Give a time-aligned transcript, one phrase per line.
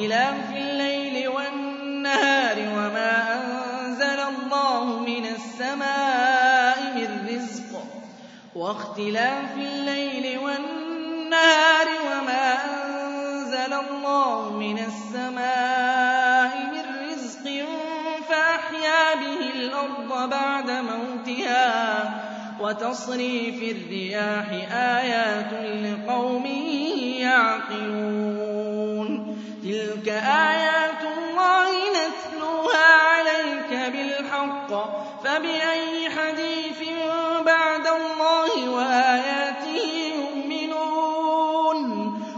[0.00, 7.84] واختلاف الليل والنهار وما أنزل الله من السماء من رزق
[8.54, 17.66] واختلاف الليل والنهار وما أنزل الله من السماء من رزق
[18.28, 22.10] فأحيا به الأرض بعد موتها
[22.60, 25.52] وتصريف الرياح آيات
[25.84, 26.46] لقوم
[27.20, 28.49] يعقلون
[30.00, 34.70] تلك آيات الله نتلوها عليك بالحق.
[35.24, 36.88] فبأي حديث
[37.46, 41.88] بعد الله وآياته يؤمنون؟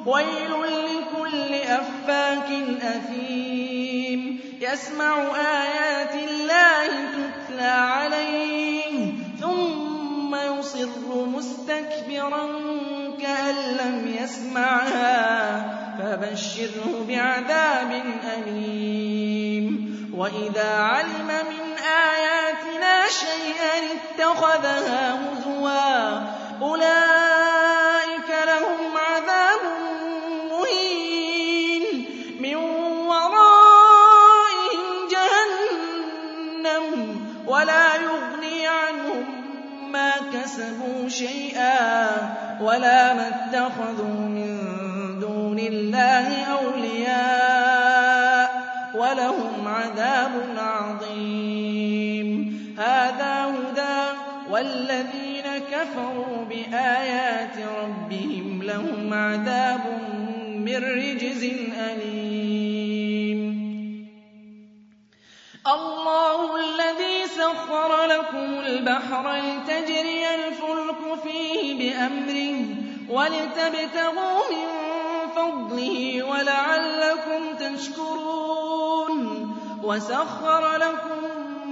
[0.06, 2.50] ويل لكل أفاك
[2.82, 4.40] أثيم.
[4.60, 12.46] يسمع آيات الله تتلى عليه ثم يصر مستكبرا
[13.20, 15.81] كأن لم يسمعها.
[16.12, 18.02] فبشره بعذاب
[18.36, 19.66] أليم.
[20.16, 21.76] وإذا علم من
[22.12, 26.20] آياتنا شيئا اتخذها هزوا
[26.62, 29.60] أولئك لهم عذاب
[30.50, 31.84] مهين.
[32.40, 32.56] من
[33.06, 36.86] ورائهم جهنم
[37.46, 39.24] ولا يغني عنهم
[39.92, 42.08] ما كسبوا شيئا
[42.60, 44.61] ولا ما اتخذوا من
[45.92, 47.82] الله أولياء
[48.94, 52.28] ولهم عذاب عظيم.
[52.78, 54.18] هذا هدى
[54.50, 59.80] والذين كفروا بآيات ربهم لهم عذاب
[60.56, 61.44] من رجز
[61.78, 63.40] أليم.
[65.66, 72.58] الله الذي سخر لكم البحر لتجري الفلك فيه بأمره
[73.08, 74.81] ولتبتغوا من
[75.36, 79.56] فضله ولعلكم تشكرون.
[79.82, 81.22] وسخر لكم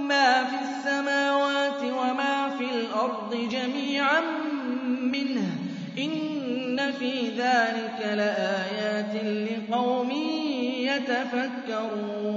[0.07, 4.21] ما في السماوات وما في الأرض جميعا
[5.01, 5.49] منه.
[5.97, 10.11] إن في ذلك لآيات لقوم
[11.71, 12.31] يتفكرون.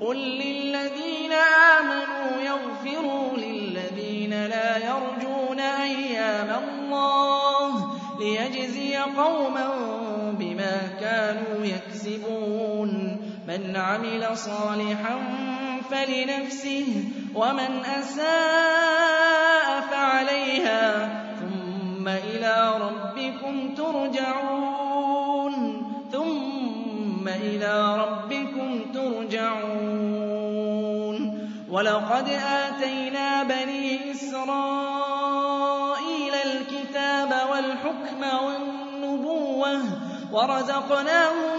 [0.00, 1.32] قل للذين
[1.78, 9.83] آمنوا يغفروا للذين لا يرجون أيام الله ليجزي قوما
[11.04, 13.20] كانوا يكسبون.
[13.48, 15.18] من عمل صالحا
[15.90, 17.04] فلنفسه
[17.34, 21.08] ومن أساء فعليها
[21.40, 25.54] ثم إلى ربكم ترجعون.
[26.12, 30.34] ثم إلى ربكم ترجعون.
[31.70, 35.34] ولقد آتينا بني إسرائيل
[36.34, 40.03] الكتاب والحكم والنبوة
[40.34, 41.58] ورزقناهم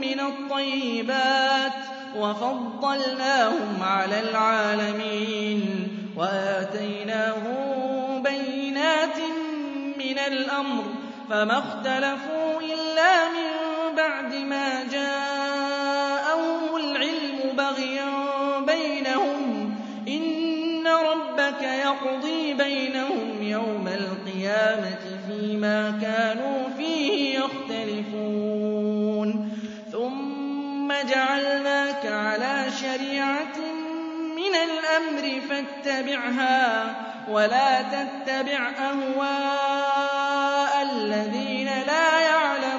[0.00, 1.72] من الطيبات
[2.16, 9.16] وفضلناهم على العالمين وآتيناهم بينات
[9.98, 10.84] من الأمر
[11.30, 13.50] فما اختلفوا إلا من
[13.96, 18.06] بعد ما جاءهم العلم بغيا
[18.66, 19.74] بينهم
[20.08, 28.86] إن ربك يقضي بينهم يوم القيامة فيما كانوا فيه يختلفون.
[29.92, 33.56] ثم جعلناك على شريعة
[34.36, 36.94] من الأمر فاتبعها
[37.30, 40.06] ولا تتبع أهواء
[40.92, 42.76] الذين لا يعلمون.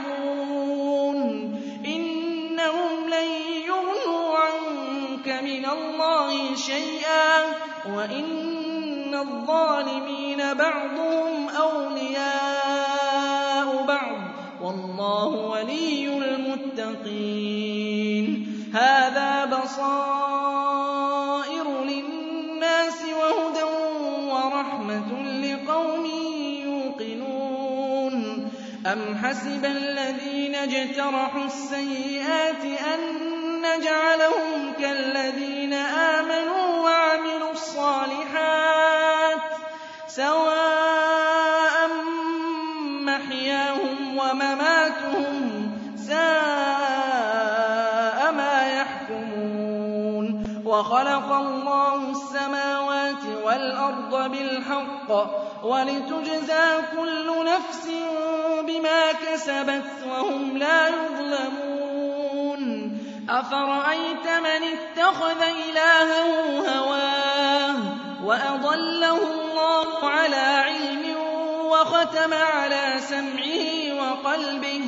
[1.86, 3.30] إنهم لن
[3.68, 7.44] يغنوا عنك من الله شيئا
[7.96, 8.67] وإن
[9.16, 12.98] الظالمين بعضهم أولياء
[13.88, 14.18] بعض
[14.62, 17.78] والله ولي المتقين
[18.74, 20.88] هذا بصائر
[21.84, 23.64] للناس وهدى
[24.32, 26.06] ورحمة لقوم
[26.66, 28.52] يوقنون
[28.86, 33.00] أم حسب الذين اجترحوا السيئات أن
[33.62, 36.67] نجعلهم كالذين آمنوا
[50.88, 55.10] وَخَلَقَ اللَّهُ السَّمَاوَاتِ وَالْأَرْضَ بِالْحَقِّ
[55.64, 57.88] وَلِتُجْزَىٰ كُلُّ نَفْسٍ
[58.68, 62.62] بِمَا كَسَبَتْ وَهُمْ لَا يُظْلَمُونَ
[63.30, 66.30] أَفَرَأَيْتَ مَنِ اتَّخَذَ إِلَٰهَهُ
[66.72, 67.76] هَوَاهُ
[68.24, 71.16] وَأَضَلَّهُ اللَّهُ عَلَىٰ عِلْمٍ
[71.66, 73.68] وَخَتَمَ عَلَىٰ سَمْعِهِ
[74.00, 74.84] وَقَلْبِهِ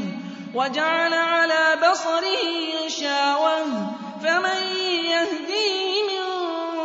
[0.56, 2.44] وَجَعَلَ عَلَىٰ بَصَرِهِ
[2.86, 4.62] غِشَاوَةً فَمَن
[5.06, 6.24] يَهْدِيهِ مِن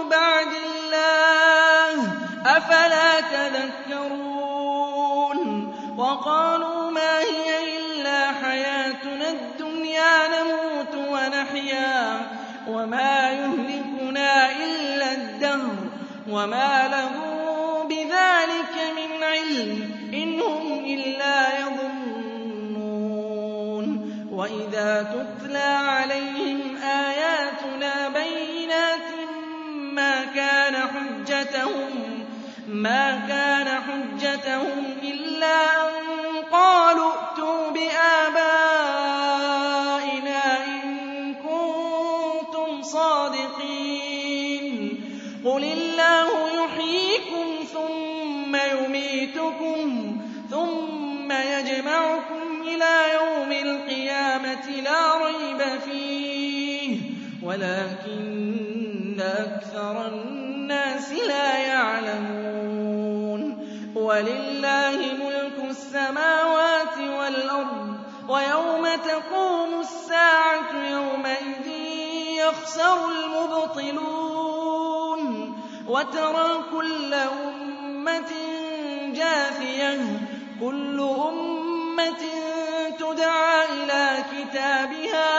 [0.08, 2.06] بَعْدِ اللَّهِ ۚ
[2.46, 4.58] أَفَلَا تَذَكَّرُونَ
[5.98, 12.20] وَقَالُوا مَا هِيَ إِلَّا حَيَاتُنَا الدُّنْيَا نَمُوتُ وَنَحْيَا
[12.68, 15.76] وَمَا يُهْلِكُنَا إِلَّا الدَّهْرُ
[16.30, 23.04] وَمَا لَهُم بِذَٰلِكَ مِنْ عِلْمٍ ۖ إِنْ هُمْ إِلَّا يَظُنُّونَ
[24.32, 25.58] وَإِذَا تُتْلَىٰ
[25.88, 26.33] عَلَيْهِمْ
[27.64, 29.08] آيَاتُنَا بَيِّنَاتٍ
[32.68, 35.94] مَّا كَانَ حُجَّتَهُمْ إِلَّا أَن
[36.52, 38.44] قَالُوا ائْتُوا بِآبَائِنَا
[40.66, 44.14] إِن كُنتُمْ صَادِقِينَ
[45.44, 46.28] قُلِ اللَّهُ
[46.64, 50.16] يُحْيِيكُمْ ثُمَّ يُمِيتُكُمْ
[50.50, 56.13] ثُمَّ يَجْمَعُكُمْ إِلَىٰ يَوْمِ الْقِيَامَةِ لَا رَيْبَ فِيهِ
[57.54, 63.42] وَلَٰكِنَّ أَكْثَرَ النَّاسِ لَا يَعْلَمُونَ.
[63.96, 67.96] وَلِلَّهِ مُلْكُ السَّمَاوَاتِ وَالْأَرْضِ ۚ
[68.30, 71.66] وَيَوْمَ تَقُومُ السَّاعَةُ يَوْمَئِذٍ
[72.42, 74.42] يَخْسَرُ الْمُبْطِلُونَ.
[75.88, 78.32] وَتَرَىٰ كُلَّ أُمَّةٍ
[79.14, 80.18] جَاثِيَةً ۚ
[80.60, 82.22] كُلُّ أُمَّةٍ
[82.98, 85.34] تُدْعَىٰ إِلَىٰ كِتَابِهَا.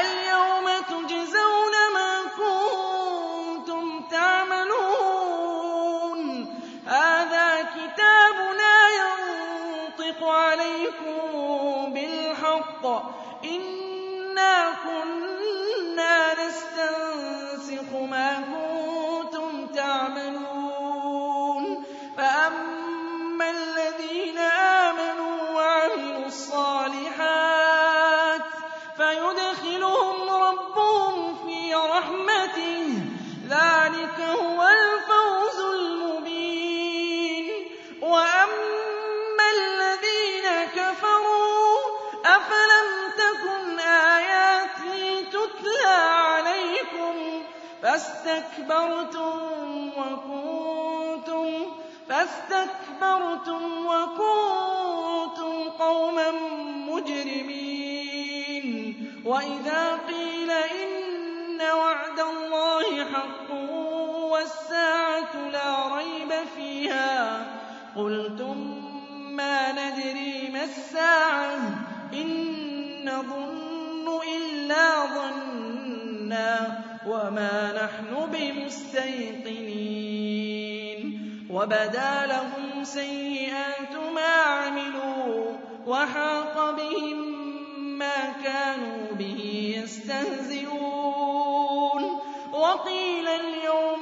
[0.00, 0.53] الْيَوْمَ
[52.08, 56.30] فَاسْتَكْبَرْتُمْ وَكُنتُمْ قَوْمًا
[56.90, 58.64] مُّجْرِمِينَ
[59.24, 63.50] وَإِذَا قِيلَ إِنَّ وَعْدَ اللَّهِ حَقٌّ
[64.32, 67.46] وَالسَّاعَةُ لَا رَيْبَ فِيهَا
[67.96, 68.56] قُلْتُم
[69.36, 71.58] مَّا نَدْرِي مَا السَّاعَةُ
[72.12, 72.28] إِن
[73.04, 74.06] نَّظُنُّ
[74.36, 79.44] إِلَّا ظَنًّا وَمَا نَحْنُ بِمُسْتَيْقِنِينَ
[81.50, 85.52] وَبَدَا لَهُمْ سَيِّئَاتُ مَا عَمِلُوا
[85.86, 87.18] وَحَاقَ بِهِم
[87.98, 89.40] مَّا كَانُوا بِهِ
[89.82, 90.84] يَسْتَهْزِئُونَ
[92.52, 93.93] وَقِيلَ الْيَوْمَ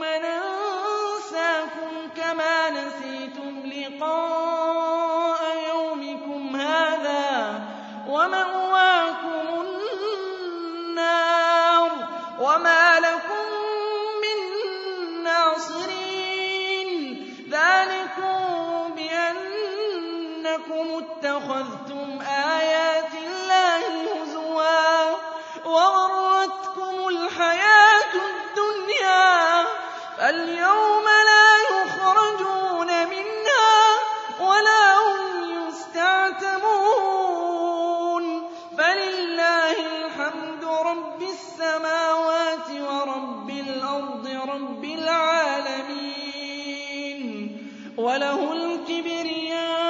[48.12, 49.82] وَلَهُ الْكِبْرِيَاءُ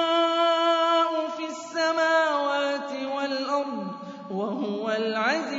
[1.36, 3.94] فِي السَّمَاوَاتِ وَالْأَرْضِ ۖ
[4.32, 5.51] وَهُوَ الْعَزِيزُ